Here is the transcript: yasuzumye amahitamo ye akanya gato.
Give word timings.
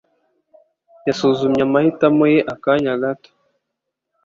yasuzumye 1.07 1.61
amahitamo 1.67 2.23
ye 2.33 2.39
akanya 2.53 2.93
gato. 3.01 3.31